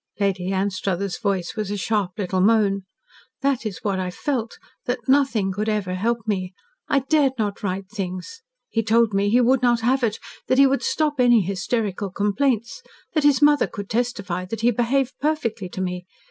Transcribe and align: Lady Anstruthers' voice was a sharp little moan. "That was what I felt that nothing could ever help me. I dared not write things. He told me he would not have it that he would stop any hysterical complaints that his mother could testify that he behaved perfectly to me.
Lady 0.19 0.51
Anstruthers' 0.51 1.19
voice 1.19 1.55
was 1.55 1.69
a 1.69 1.77
sharp 1.77 2.13
little 2.17 2.41
moan. 2.41 2.85
"That 3.41 3.63
was 3.65 3.77
what 3.83 3.99
I 3.99 4.09
felt 4.09 4.57
that 4.85 5.07
nothing 5.07 5.51
could 5.53 5.69
ever 5.69 5.93
help 5.93 6.25
me. 6.27 6.55
I 6.87 7.01
dared 7.01 7.33
not 7.37 7.61
write 7.61 7.87
things. 7.87 8.41
He 8.69 8.81
told 8.81 9.13
me 9.13 9.29
he 9.29 9.41
would 9.41 9.61
not 9.61 9.81
have 9.81 10.03
it 10.03 10.17
that 10.47 10.57
he 10.57 10.65
would 10.65 10.81
stop 10.81 11.19
any 11.19 11.41
hysterical 11.41 12.09
complaints 12.09 12.81
that 13.13 13.23
his 13.23 13.43
mother 13.43 13.67
could 13.67 13.91
testify 13.91 14.43
that 14.45 14.61
he 14.61 14.71
behaved 14.71 15.13
perfectly 15.21 15.69
to 15.69 15.81
me. 15.81 16.07